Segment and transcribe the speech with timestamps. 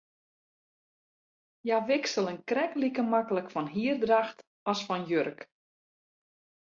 [1.65, 4.37] Hja wikselen krekt like maklik fan hierdracht
[4.71, 5.39] as fan jurk.